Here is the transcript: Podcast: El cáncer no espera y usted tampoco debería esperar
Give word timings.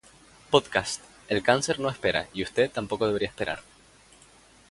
Podcast: 0.53 1.01
El 1.27 1.43
cáncer 1.43 1.79
no 1.79 1.87
espera 1.87 2.27
y 2.33 2.41
usted 2.41 2.71
tampoco 2.71 3.05
debería 3.05 3.27
esperar 3.29 3.61